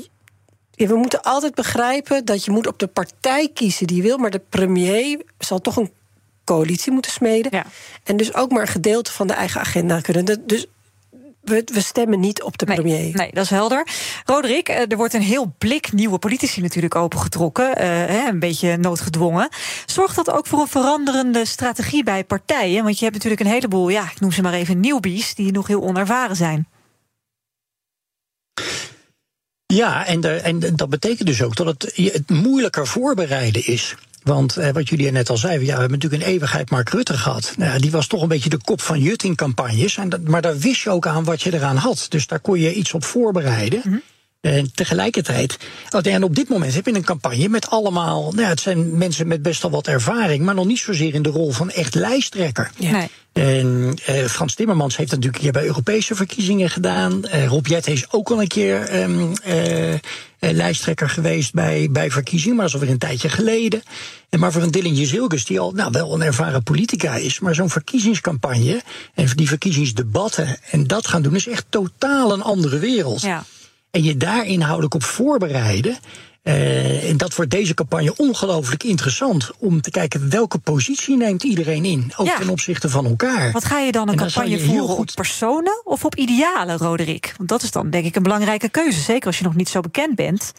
we 0.70 0.94
moeten 0.94 1.22
altijd 1.22 1.54
begrijpen 1.54 2.24
dat 2.24 2.44
je 2.44 2.50
moet 2.50 2.66
op 2.66 2.78
de 2.78 2.86
partij 2.86 3.50
kiezen 3.54 3.86
die 3.86 3.96
je 3.96 4.02
wil. 4.02 4.18
Maar 4.18 4.30
de 4.30 4.42
premier 4.48 5.22
zal 5.38 5.60
toch 5.60 5.76
een 5.76 5.92
coalitie 6.44 6.92
moeten 6.92 7.12
smeden. 7.12 7.50
Ja. 7.54 7.66
En 8.04 8.16
dus 8.16 8.34
ook 8.34 8.50
maar 8.50 8.62
een 8.62 8.68
gedeelte 8.68 9.12
van 9.12 9.26
de 9.26 9.32
eigen 9.32 9.60
agenda 9.60 10.00
kunnen. 10.00 10.46
Dus 10.46 10.66
we, 11.44 11.62
we 11.72 11.80
stemmen 11.80 12.20
niet 12.20 12.42
op 12.42 12.58
de 12.58 12.66
Nee, 12.66 12.76
premier. 12.76 13.14
nee, 13.16 13.30
dat 13.32 13.44
is 13.44 13.50
helder. 13.50 13.86
Roderick, 14.24 14.68
eh, 14.68 14.90
er 14.90 14.96
wordt 14.96 15.14
een 15.14 15.22
heel 15.22 15.54
blik 15.58 15.92
nieuwe 15.92 16.18
politici 16.18 16.60
natuurlijk 16.60 16.94
opengetrokken. 16.94 17.76
eh, 17.76 17.86
hè, 17.88 18.28
een 18.28 18.38
beetje 18.38 18.76
noodgedwongen. 18.76 19.48
Zorgt 19.86 20.16
dat 20.16 20.30
ook 20.30 20.46
voor 20.46 20.60
een 20.60 20.68
veranderende 20.68 21.44
strategie 21.44 22.04
bij 22.04 22.24
partijen? 22.24 22.84
Want 22.84 22.96
je 22.98 23.02
hebt 23.04 23.16
natuurlijk 23.16 23.42
een 23.42 23.52
heleboel, 23.54 23.88
ja, 23.88 24.02
ik 24.10 24.20
noem 24.20 24.32
ze 24.32 24.42
maar 24.42 24.52
even 24.52 24.80
newbies... 24.80 25.34
die 25.34 25.52
nog 25.52 25.66
heel 25.66 25.82
onervaren 25.82 26.36
zijn. 26.36 26.68
Ja, 29.66 30.06
en, 30.06 30.20
de, 30.20 30.28
en 30.36 30.76
dat 30.76 30.88
betekent 30.88 31.26
dus 31.28 31.42
ook 31.42 31.56
dat 31.56 31.66
het, 31.66 31.92
je 31.94 32.10
het 32.10 32.30
moeilijker 32.30 32.86
voorbereiden 32.86 33.66
is. 33.66 33.94
Want 34.24 34.56
eh, 34.56 34.70
wat 34.70 34.88
jullie 34.88 35.10
net 35.10 35.30
al 35.30 35.36
zeiden, 35.36 35.66
ja, 35.66 35.74
we 35.74 35.80
hebben 35.80 35.98
natuurlijk 35.98 36.22
een 36.22 36.28
eeuwigheid 36.28 36.70
Mark 36.70 36.88
Rutte 36.88 37.18
gehad. 37.18 37.54
Nou, 37.56 37.80
die 37.80 37.90
was 37.90 38.06
toch 38.06 38.22
een 38.22 38.28
beetje 38.28 38.50
de 38.50 38.60
kop 38.64 38.80
van 38.80 39.00
Jut 39.00 39.34
campagnes. 39.34 39.96
En 39.96 40.08
dat, 40.08 40.22
maar 40.22 40.42
daar 40.42 40.58
wist 40.58 40.82
je 40.82 40.90
ook 40.90 41.06
aan 41.06 41.24
wat 41.24 41.42
je 41.42 41.54
eraan 41.54 41.76
had. 41.76 42.06
Dus 42.08 42.26
daar 42.26 42.40
kon 42.40 42.60
je 42.60 42.74
iets 42.74 42.92
op 42.94 43.04
voorbereiden. 43.04 44.02
En 44.44 44.70
tegelijkertijd, 44.74 45.56
oh, 45.90 46.06
en 46.06 46.22
op 46.22 46.34
dit 46.34 46.48
moment 46.48 46.74
heb 46.74 46.86
je 46.86 46.94
een 46.94 47.04
campagne 47.04 47.48
met 47.48 47.70
allemaal. 47.70 48.22
Nou, 48.22 48.40
ja, 48.40 48.48
het 48.48 48.60
zijn 48.60 48.98
mensen 48.98 49.26
met 49.26 49.42
best 49.42 49.62
wel 49.62 49.70
wat 49.70 49.86
ervaring, 49.86 50.44
maar 50.44 50.54
nog 50.54 50.66
niet 50.66 50.78
zozeer 50.78 51.14
in 51.14 51.22
de 51.22 51.28
rol 51.28 51.50
van 51.50 51.70
echt 51.70 51.94
lijsttrekker. 51.94 52.70
Nee. 52.78 53.08
En 53.32 53.94
eh, 54.04 54.24
Frans 54.24 54.54
Timmermans 54.54 54.96
heeft 54.96 55.10
dat 55.10 55.18
natuurlijk 55.18 55.44
een 55.44 55.50
keer 55.50 55.60
bij 55.60 55.70
Europese 55.70 56.14
verkiezingen 56.14 56.70
gedaan. 56.70 57.24
Eh 57.24 57.46
Rob 57.46 57.66
Jette 57.66 57.92
is 57.92 58.10
ook 58.10 58.30
al 58.30 58.40
een 58.40 58.48
keer 58.48 58.80
ehm, 58.80 59.34
eh, 59.42 59.92
eh, 59.92 60.00
lijsttrekker 60.38 61.08
geweest 61.08 61.52
bij, 61.52 61.88
bij 61.90 62.10
verkiezingen, 62.10 62.56
maar 62.56 62.64
dat 62.64 62.74
is 62.74 62.80
alweer 62.80 62.94
een 62.94 63.08
tijdje 63.08 63.28
geleden. 63.28 63.82
En 64.28 64.40
maar 64.40 64.52
voor 64.52 64.62
een 64.62 64.70
Dylan 64.70 64.94
Jezilgus, 64.94 65.44
die 65.44 65.60
al 65.60 65.72
nou, 65.72 65.90
wel 65.92 66.14
een 66.14 66.22
ervaren 66.22 66.62
politica 66.62 67.14
is, 67.14 67.40
maar 67.40 67.54
zo'n 67.54 67.70
verkiezingscampagne 67.70 68.82
en 69.14 69.26
die 69.34 69.48
verkiezingsdebatten 69.48 70.56
en 70.70 70.86
dat 70.86 71.06
gaan 71.06 71.22
doen, 71.22 71.34
is 71.34 71.48
echt 71.48 71.66
totaal 71.68 72.32
een 72.32 72.42
andere 72.42 72.78
wereld. 72.78 73.20
Ja. 73.20 73.44
En 73.94 74.02
je 74.02 74.16
daar 74.16 74.46
inhoudelijk 74.46 74.94
op 74.94 75.02
voorbereiden. 75.02 75.96
Uh, 76.42 77.10
en 77.10 77.16
dat 77.16 77.34
wordt 77.34 77.50
deze 77.50 77.74
campagne 77.74 78.16
ongelooflijk 78.16 78.82
interessant. 78.82 79.50
Om 79.58 79.80
te 79.80 79.90
kijken 79.90 80.30
welke 80.30 80.58
positie 80.58 81.16
neemt 81.16 81.42
iedereen 81.42 81.84
in. 81.84 82.12
Ook 82.16 82.28
ten 82.28 82.48
opzichte 82.48 82.88
van 82.88 83.06
elkaar. 83.06 83.52
Wat 83.52 83.64
ga 83.64 83.78
je 83.78 83.92
dan 83.92 84.08
een 84.08 84.16
campagne 84.16 84.58
voeren 84.58 84.88
goed... 84.88 85.10
op 85.10 85.14
personen 85.14 85.82
of 85.84 86.04
op 86.04 86.14
idealen, 86.14 86.76
Roderick? 86.76 87.34
Want 87.36 87.48
dat 87.48 87.62
is 87.62 87.70
dan 87.70 87.90
denk 87.90 88.04
ik 88.04 88.16
een 88.16 88.22
belangrijke 88.22 88.68
keuze. 88.68 89.00
Zeker 89.00 89.26
als 89.26 89.38
je 89.38 89.44
nog 89.44 89.54
niet 89.54 89.68
zo 89.68 89.80
bekend 89.80 90.14
bent. 90.14 90.52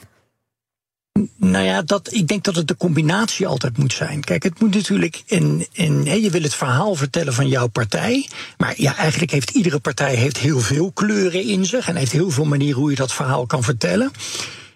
Nou 1.36 1.66
ja, 1.66 1.82
dat, 1.82 2.14
ik 2.14 2.28
denk 2.28 2.44
dat 2.44 2.56
het 2.56 2.68
de 2.68 2.78
combinatie 2.78 3.48
altijd 3.48 3.78
moet 3.78 3.94
zijn. 3.94 4.24
Kijk, 4.24 4.44
het 4.44 4.60
moet 4.60 4.74
natuurlijk. 4.74 5.24
In, 5.26 5.68
in, 5.72 6.04
je 6.22 6.30
wil 6.30 6.42
het 6.42 6.56
verhaal 6.56 6.96
vertellen 6.96 7.34
van 7.34 7.48
jouw 7.48 7.68
partij. 7.68 8.30
Maar 8.58 8.74
ja, 8.78 8.96
eigenlijk 8.96 9.32
heeft 9.32 9.50
iedere 9.50 9.80
partij 9.80 10.16
heeft 10.16 10.38
heel 10.38 10.60
veel 10.60 10.92
kleuren 10.92 11.44
in 11.44 11.66
zich. 11.66 11.88
En 11.88 11.96
heeft 11.96 12.12
heel 12.12 12.32
veel 12.32 12.46
manieren 12.46 12.80
hoe 12.80 12.90
je 12.90 12.96
dat 12.96 13.14
verhaal 13.14 13.46
kan 13.46 13.64
vertellen. 13.64 14.12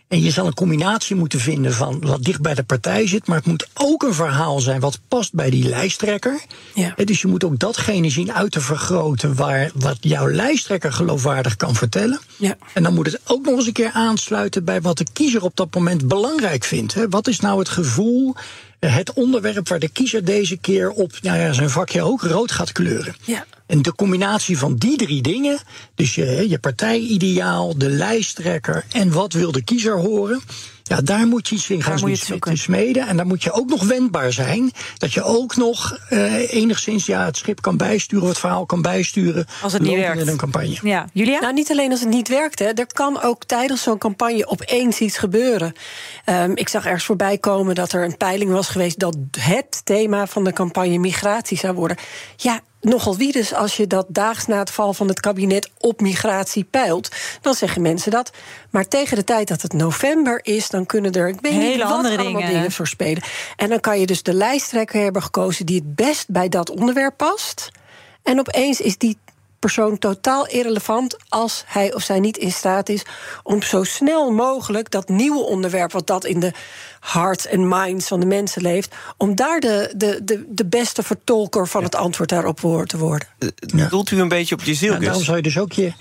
En 0.10 0.22
je 0.22 0.32
zal 0.32 0.46
een 0.46 0.54
combinatie 0.54 1.16
moeten 1.16 1.40
vinden 1.40 1.74
van 1.74 2.00
wat 2.00 2.24
dicht 2.24 2.42
bij 2.42 2.54
de 2.54 2.64
partij 2.64 3.08
zit, 3.08 3.28
maar 3.28 3.38
het 3.38 3.46
moet 3.46 3.68
ook 3.74 4.04
een 4.04 4.14
verhaal 4.14 4.60
zijn 4.60 4.80
wat 4.80 5.00
past 5.08 5.34
bij 5.34 5.50
die 5.50 5.70
lijsttrekker. 5.70 6.42
Ja. 6.74 6.94
Dus 6.96 7.22
je 7.22 7.28
moet 7.28 7.44
ook 7.44 7.60
datgene 7.60 8.10
zien 8.10 8.34
uit 8.34 8.52
te 8.52 8.62
vergroten 8.62 9.36
waar 9.36 9.72
wat 9.74 9.98
jouw 10.00 10.32
lijsttrekker 10.32 10.94
geloofwaardig 10.94 11.56
kan 11.56 11.76
vertellen. 11.76 12.20
Ja. 12.38 12.58
En 12.74 12.84
dan 12.84 12.94
moet 12.94 13.06
het 13.06 13.20
ook 13.26 13.46
nog 13.46 13.56
eens 13.56 13.68
een 13.68 13.74
keer 13.74 13.92
aansluiten 13.92 14.64
bij 14.64 14.82
wat 14.82 14.98
de 14.98 15.08
kiezer 15.14 15.44
op 15.44 15.56
dat 15.56 15.74
moment 15.74 16.08
belangrijk 16.08 16.64
vindt. 16.64 16.96
Wat 17.10 17.28
is 17.28 17.40
nou 17.40 17.60
het 17.60 17.70
gevoel? 17.70 18.36
het 18.80 19.14
onderwerp 19.14 19.68
waar 19.68 19.80
de 19.80 19.90
kiezer 19.90 20.26
deze 20.26 20.58
keer 20.58 20.90
op 20.90 21.12
nou 21.22 21.40
ja, 21.40 21.54
zijn 21.54 21.70
vakje 21.70 22.02
ook 22.02 22.22
rood 22.22 22.52
gaat 22.52 22.72
kleuren. 22.72 23.16
Ja. 23.22 23.46
En 23.70 23.82
de 23.82 23.96
combinatie 23.96 24.58
van 24.58 24.76
die 24.76 24.98
drie 24.98 25.22
dingen, 25.22 25.60
dus 25.96 26.16
je, 26.16 26.50
je 26.50 26.60
partijideaal, 26.60 27.78
de 27.78 27.90
lijsttrekker 27.90 28.84
en 28.92 29.12
wat 29.12 29.34
wil 29.34 29.52
de 29.52 29.64
kiezer 29.64 30.00
horen, 30.00 30.42
ja, 30.84 31.02
daar 31.02 31.28
moet 31.28 31.48
je 31.48 31.56
iets 31.56 31.70
in 31.70 31.84
gaan 31.84 32.58
smeden. 32.58 33.08
En 33.08 33.18
daar 33.18 33.26
moet 33.26 33.44
je 33.44 33.52
ook 33.52 33.70
nog 33.70 33.84
wendbaar 33.84 34.34
zijn. 34.34 34.72
Dat 34.98 35.14
je 35.14 35.24
ook 35.24 35.56
nog 35.56 35.98
uh, 36.10 36.54
enigszins 36.54 37.06
ja, 37.06 37.26
het 37.26 37.38
schip 37.38 37.62
kan 37.62 37.78
bijsturen, 37.78 38.24
of 38.24 38.30
het 38.30 38.40
verhaal 38.40 38.66
kan 38.66 38.82
bijsturen. 38.82 39.46
Als 39.62 39.74
het 39.74 39.82
niet 39.82 39.96
werkt. 39.96 40.22
In 40.22 40.28
een 40.28 40.38
campagne. 40.38 40.78
Ja, 40.82 41.10
Julia? 41.14 41.40
Nou, 41.40 41.54
niet 41.54 41.72
alleen 41.72 41.92
als 41.92 42.00
het 42.00 42.10
niet 42.10 42.28
werkt. 42.28 42.60
Hè. 42.60 42.66
Er 42.66 42.94
kan 42.94 43.22
ook 43.22 43.44
tijdens 43.44 43.82
zo'n 43.84 43.98
campagne 43.98 44.48
opeens 44.48 45.00
iets 45.00 45.18
gebeuren. 45.18 45.74
Um, 46.26 46.56
ik 46.56 46.70
zag 46.70 46.86
ergens 46.86 47.06
voorbij 47.06 47.38
komen 47.38 47.76
dat 47.76 47.92
er 47.92 48.04
een 48.04 48.18
peiling 48.18 48.52
was 48.52 48.68
geweest 48.68 49.00
dat 49.00 49.18
het 49.40 49.82
thema 49.84 50.28
van 50.28 50.44
de 50.44 50.54
campagne 50.54 50.98
migratie 50.98 51.58
zou 51.58 51.74
worden. 51.74 51.98
Ja, 52.36 52.62
nogal 52.82 53.18
wie 53.18 53.32
dus 53.32 53.54
als 53.54 53.78
je 53.78 53.88
dat 53.88 54.06
daags 54.10 54.46
na 54.46 54.60
het 54.60 54.72
val 54.72 54.94
van 54.94 55.08
het 55.08 55.20
kabinet 55.20 55.70
op 55.78 56.02
migratie 56.02 56.64
peilt, 56.64 57.10
dan 57.42 57.54
zeggen 57.54 57.82
mensen 57.82 58.12
dat. 58.12 58.32
Maar 58.70 58.88
tegen 58.88 59.18
de 59.18 59.24
tijd 59.24 59.48
dat 59.48 59.62
het 59.62 59.74
november 59.74 60.40
is, 60.44 60.70
dan 60.70 60.86
kunnen 60.86 61.12
er 61.12 61.28
ik 61.28 61.42
weet 61.42 61.52
Hele 61.52 61.68
niet 61.68 61.84
wat 61.84 61.92
andere 61.92 62.18
dingen. 62.18 62.48
dingen 62.48 62.72
voor 62.72 62.88
spelen. 62.88 63.24
En 63.56 63.70
dan 63.70 63.80
kan 63.80 64.00
je 64.00 64.06
dus 64.06 64.24
de 64.24 64.34
lijsttrekker 64.34 65.04
hebben 65.04 65.24
gekozen 65.24 65.66
die 65.66 65.76
het 65.76 65.96
best 65.96 66.30
bij 66.30 66.50
dat 66.50 66.70
onderwerp 66.70 67.18
past. 67.18 67.72
En 68.24 68.40
opeens 68.40 68.82
is 68.82 68.98
die 68.98 69.18
persoon 69.60 69.98
totaal 69.98 70.48
irrelevant 70.48 71.18
als 71.30 71.64
hij 71.66 71.94
of 71.94 72.04
zij 72.04 72.20
niet 72.20 72.38
in 72.38 72.52
staat 72.52 72.90
is 72.90 73.04
om 73.44 73.62
zo 73.62 73.84
snel 73.84 74.32
mogelijk 74.32 74.92
dat 74.92 75.10
nieuwe 75.10 75.44
onderwerp, 75.44 75.92
wat 75.92 76.08
dat 76.08 76.26
in 76.26 76.40
de 76.40 76.54
hearts 77.00 77.48
en 77.48 77.68
minds 77.68 78.08
van 78.08 78.20
de 78.20 78.26
mensen 78.26 78.62
leeft, 78.62 78.96
om 79.18 79.36
daar 79.36 79.60
de, 79.60 79.94
de, 79.96 80.20
de, 80.24 80.46
de 80.50 80.66
beste 80.66 81.04
vertolker 81.04 81.68
van 81.68 81.84
het 81.84 81.96
antwoord 81.96 82.30
daarop 82.30 82.60
te 82.86 82.98
worden. 82.98 83.28
Uh, 83.76 83.90
Doelt 83.90 84.12
u 84.12 84.20
een 84.20 84.28
beetje 84.28 84.56
op 84.56 84.64
je 84.64 84.74
ziel? 84.74 84.94
Ja, 84.94 85.12
dan 85.12 85.22
zou 85.22 85.38
je 85.38 85.44
dus 85.44 85.58
ook 85.58 85.72
je. 85.72 85.94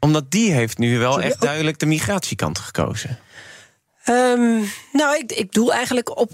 Omdat 0.00 0.30
die 0.30 0.52
heeft 0.52 0.78
nu 0.78 0.98
wel 0.98 1.20
echt 1.20 1.40
duidelijk 1.40 1.78
de 1.78 1.86
migratiekant 1.86 2.58
gekozen. 2.58 3.18
Um, 4.08 4.70
nou, 4.92 5.16
ik, 5.18 5.32
ik 5.32 5.52
doe 5.52 5.72
eigenlijk 5.72 6.18
op 6.18 6.30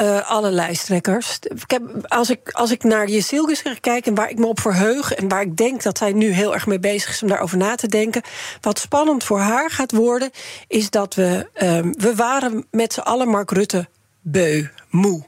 uh, 0.00 0.30
alle 0.30 0.50
lijsttrekkers. 0.50 1.38
Ik 1.40 1.70
heb, 1.70 1.82
als, 2.08 2.30
ik, 2.30 2.50
als 2.50 2.70
ik 2.70 2.82
naar 2.82 3.08
Jezilgus 3.08 3.62
kijk 3.80 4.06
en 4.06 4.14
waar 4.14 4.30
ik 4.30 4.38
me 4.38 4.46
op 4.46 4.60
verheug... 4.60 5.14
en 5.14 5.28
waar 5.28 5.42
ik 5.42 5.56
denk 5.56 5.82
dat 5.82 5.98
zij 5.98 6.12
nu 6.12 6.30
heel 6.30 6.54
erg 6.54 6.66
mee 6.66 6.78
bezig 6.78 7.10
is 7.10 7.22
om 7.22 7.28
daarover 7.28 7.56
na 7.56 7.74
te 7.74 7.86
denken... 7.86 8.22
wat 8.60 8.78
spannend 8.78 9.24
voor 9.24 9.38
haar 9.38 9.70
gaat 9.70 9.92
worden, 9.92 10.30
is 10.66 10.90
dat 10.90 11.14
we... 11.14 11.48
Um, 11.62 11.94
we 11.98 12.14
waren 12.14 12.66
met 12.70 12.92
z'n 12.92 13.00
allen 13.00 13.28
Mark 13.28 13.50
Rutte 13.50 13.88
beu, 14.22 14.66
moe. 14.90 15.24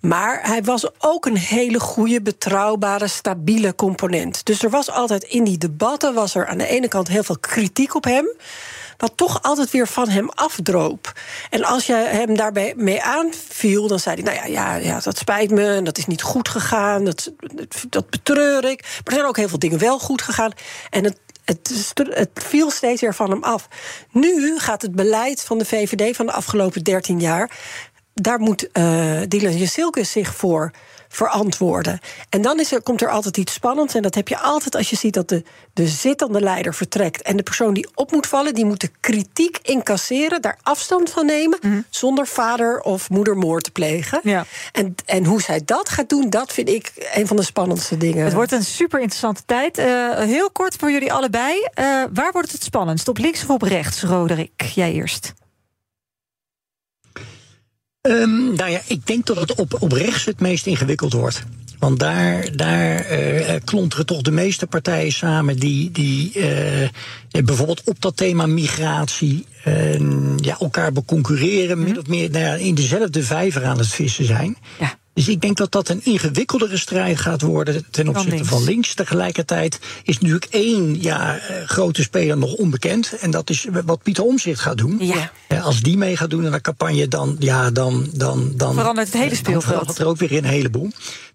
Maar 0.00 0.40
hij 0.42 0.62
was 0.62 0.88
ook 0.98 1.26
een 1.26 1.36
hele 1.36 1.80
goede, 1.80 2.22
betrouwbare, 2.22 3.08
stabiele 3.08 3.74
component. 3.74 4.46
Dus 4.46 4.62
er 4.62 4.70
was 4.70 4.90
altijd 4.90 5.22
in 5.24 5.44
die 5.44 5.58
debatten 5.58 6.14
was 6.14 6.34
er 6.34 6.46
aan 6.46 6.58
de 6.58 6.66
ene 6.66 6.88
kant 6.88 7.08
heel 7.08 7.22
veel 7.22 7.38
kritiek 7.38 7.94
op 7.94 8.04
hem 8.04 8.28
wat 9.00 9.12
toch 9.16 9.42
altijd 9.42 9.70
weer 9.70 9.88
van 9.88 10.08
hem 10.08 10.28
afdroop. 10.28 11.12
En 11.50 11.64
als 11.64 11.86
je 11.86 11.94
hem 11.94 12.36
daarbij 12.36 12.74
mee 12.76 13.02
aanviel, 13.02 13.88
dan 13.88 13.98
zei 13.98 14.14
hij: 14.14 14.24
Nou 14.24 14.36
ja, 14.36 14.46
ja, 14.46 14.74
ja 14.74 15.00
dat 15.00 15.18
spijt 15.18 15.50
me, 15.50 15.80
dat 15.82 15.98
is 15.98 16.06
niet 16.06 16.22
goed 16.22 16.48
gegaan, 16.48 17.04
dat, 17.04 17.32
dat 17.88 18.10
betreur 18.10 18.64
ik. 18.64 18.82
Maar 18.82 19.00
er 19.04 19.12
zijn 19.12 19.26
ook 19.26 19.36
heel 19.36 19.48
veel 19.48 19.58
dingen 19.58 19.78
wel 19.78 19.98
goed 19.98 20.22
gegaan. 20.22 20.52
En 20.90 21.04
het 21.04 21.18
het, 21.44 21.92
het, 21.94 22.30
viel 22.34 22.70
steeds 22.70 23.00
weer 23.00 23.14
van 23.14 23.30
hem 23.30 23.42
af. 23.42 23.68
Nu 24.10 24.58
gaat 24.58 24.82
het 24.82 24.94
beleid 24.94 25.42
van 25.42 25.58
de 25.58 25.64
VVD 25.64 26.16
van 26.16 26.26
de 26.26 26.32
afgelopen 26.32 26.84
13 26.84 27.20
jaar. 27.20 27.58
Daar 28.14 28.40
moet 28.40 28.68
uh, 28.72 29.20
Dylan 29.28 29.56
Jesilkes 29.56 30.10
zich 30.10 30.34
voor 30.34 30.70
verantwoorden. 31.12 32.00
En 32.28 32.42
dan 32.42 32.60
is 32.60 32.72
er, 32.72 32.82
komt 32.82 33.02
er 33.02 33.10
altijd 33.10 33.36
iets 33.36 33.52
spannends. 33.52 33.94
En 33.94 34.02
dat 34.02 34.14
heb 34.14 34.28
je 34.28 34.38
altijd 34.38 34.76
als 34.76 34.90
je 34.90 34.96
ziet 34.96 35.14
dat 35.14 35.28
de, 35.28 35.42
de 35.72 35.88
zittende 35.88 36.40
leider 36.40 36.74
vertrekt. 36.74 37.22
En 37.22 37.36
de 37.36 37.42
persoon 37.42 37.74
die 37.74 37.88
op 37.94 38.12
moet 38.12 38.26
vallen, 38.26 38.54
die 38.54 38.64
moet 38.64 38.80
de 38.80 38.90
kritiek 39.00 39.58
incasseren, 39.62 40.42
daar 40.42 40.58
afstand 40.62 41.10
van 41.10 41.26
nemen. 41.26 41.58
Mhm. 41.62 41.80
Zonder 41.90 42.26
vader 42.26 42.80
of 42.80 43.10
moeder 43.10 43.36
moord 43.36 43.64
te 43.64 43.70
plegen. 43.70 44.20
Ja. 44.22 44.44
En, 44.72 44.94
en 45.06 45.24
hoe 45.24 45.42
zij 45.42 45.62
dat 45.64 45.88
gaat 45.88 46.08
doen, 46.08 46.30
dat 46.30 46.52
vind 46.52 46.68
ik 46.68 46.92
een 47.14 47.26
van 47.26 47.36
de 47.36 47.42
spannendste 47.42 47.96
dingen. 47.96 48.24
Het 48.24 48.34
wordt 48.34 48.52
een 48.52 48.64
super 48.64 49.00
interessante 49.00 49.42
tijd. 49.46 49.78
Uh, 49.78 50.18
heel 50.18 50.50
kort 50.50 50.76
voor 50.76 50.90
jullie 50.90 51.12
allebei. 51.12 51.54
Uh, 51.54 51.84
waar 52.12 52.32
wordt 52.32 52.52
het 52.52 52.62
spannendst? 52.62 53.08
Op 53.08 53.18
links 53.18 53.42
of 53.42 53.50
op 53.50 53.62
rechts, 53.62 54.02
Roderick? 54.02 54.62
Jij 54.74 54.92
eerst. 54.92 55.32
Um, 58.08 58.54
nou 58.54 58.70
ja, 58.70 58.80
ik 58.86 59.06
denk 59.06 59.26
dat 59.26 59.36
het 59.36 59.54
op, 59.54 59.82
op 59.82 59.92
rechts 59.92 60.24
het 60.24 60.40
meest 60.40 60.66
ingewikkeld 60.66 61.12
wordt. 61.12 61.42
Want 61.78 61.98
daar, 61.98 62.56
daar 62.56 63.20
uh, 63.20 63.54
klonteren 63.64 64.06
toch 64.06 64.22
de 64.22 64.30
meeste 64.30 64.66
partijen 64.66 65.12
samen 65.12 65.56
die, 65.56 65.90
die 65.90 66.32
uh, 66.34 66.88
bijvoorbeeld 67.44 67.82
op 67.84 68.00
dat 68.00 68.16
thema 68.16 68.46
migratie 68.46 69.46
uh, 69.66 70.36
ja, 70.36 70.58
elkaar 70.58 70.92
beconcurreren, 70.92 71.78
mm 71.78 71.84
min 71.84 71.98
of 71.98 72.06
meer 72.06 72.30
nou 72.30 72.44
ja, 72.44 72.54
in 72.54 72.74
dezelfde 72.74 73.22
vijver 73.22 73.64
aan 73.64 73.78
het 73.78 73.88
vissen 73.88 74.24
zijn. 74.24 74.56
Ja. 74.78 74.98
Dus 75.12 75.28
ik 75.28 75.40
denk 75.40 75.56
dat 75.56 75.72
dat 75.72 75.88
een 75.88 76.04
ingewikkeldere 76.04 76.76
strijd 76.76 77.18
gaat 77.20 77.42
worden 77.42 77.84
ten 77.90 78.08
opzichte 78.08 78.44
van 78.44 78.64
links. 78.64 78.94
Tegelijkertijd 78.94 79.78
is 80.02 80.14
natuurlijk 80.14 80.46
één 80.50 81.02
ja, 81.02 81.38
eh, 81.38 81.66
grote 81.66 82.02
speler 82.02 82.36
nog 82.36 82.54
onbekend. 82.54 83.12
En 83.20 83.30
dat 83.30 83.50
is 83.50 83.66
wat 83.84 84.02
Pieter 84.02 84.24
Omzicht 84.24 84.60
gaat 84.60 84.78
doen. 84.78 84.96
Ja. 85.00 85.32
Als 85.62 85.80
die 85.80 85.96
mee 85.96 86.16
gaat 86.16 86.30
doen 86.30 86.44
in 86.44 86.50
de 86.50 86.60
campagne, 86.60 87.08
dan, 87.08 87.36
ja, 87.38 87.70
dan, 87.70 88.08
dan, 88.12 88.52
dan 88.56 88.74
verandert 88.74 89.12
het 89.12 89.22
hele 89.22 89.34
speelveld. 89.34 89.62
Dan 89.64 89.72
verandert 89.72 89.98
er 89.98 90.06
ook 90.06 90.16
weer 90.16 90.32
een 90.32 90.44
heleboel. 90.44 90.90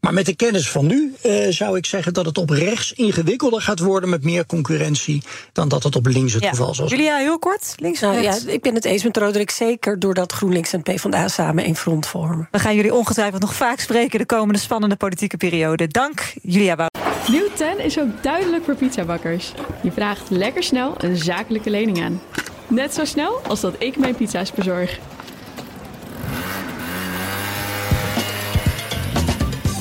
Maar 0.05 0.13
met 0.13 0.25
de 0.25 0.35
kennis 0.35 0.69
van 0.69 0.85
nu 0.85 1.13
uh, 1.25 1.47
zou 1.49 1.77
ik 1.77 1.85
zeggen 1.85 2.13
dat 2.13 2.25
het 2.25 2.37
op 2.37 2.49
rechts 2.49 2.93
ingewikkelder 2.93 3.61
gaat 3.61 3.79
worden 3.79 4.09
met 4.09 4.23
meer 4.23 4.45
concurrentie 4.45 5.23
dan 5.53 5.67
dat 5.67 5.83
het 5.83 5.95
op 5.95 6.05
links 6.05 6.33
het 6.33 6.45
geval 6.45 6.73
zal 6.73 6.87
zijn. 6.87 6.99
Julia, 6.99 7.17
heel 7.17 7.39
kort. 7.39 7.73
Links 7.77 7.99
nou, 7.99 8.21
ja, 8.21 8.37
ik 8.45 8.61
ben 8.61 8.75
het 8.75 8.85
eens 8.85 9.03
met 9.03 9.17
Roderick 9.17 9.49
zeker 9.49 9.99
doordat 9.99 10.31
GroenLinks 10.31 10.73
en 10.73 10.81
PvdA 10.81 11.27
samen 11.27 11.63
één 11.63 11.75
front 11.75 12.07
vormen. 12.07 12.47
We 12.51 12.59
gaan 12.59 12.75
jullie 12.75 12.93
ongetwijfeld 12.93 13.41
nog 13.41 13.55
vaak 13.55 13.79
spreken 13.79 14.19
de 14.19 14.25
komende 14.25 14.59
spannende 14.59 14.95
politieke 14.95 15.37
periode. 15.37 15.87
Dank, 15.87 16.33
Julia 16.41 16.75
Bouw. 16.75 16.87
Nieuw 17.27 17.47
10 17.53 17.79
is 17.79 17.99
ook 17.99 18.23
duidelijk 18.23 18.63
voor 18.63 18.75
pizzabakkers. 18.75 19.51
Je 19.83 19.91
vraagt 19.91 20.29
lekker 20.29 20.63
snel 20.63 20.95
een 20.97 21.17
zakelijke 21.17 21.69
lening 21.69 22.03
aan. 22.03 22.21
Net 22.67 22.93
zo 22.93 23.05
snel 23.05 23.41
als 23.47 23.61
dat 23.61 23.75
ik 23.77 23.97
mijn 23.97 24.15
pizza's 24.15 24.51
bezorg. 24.51 24.99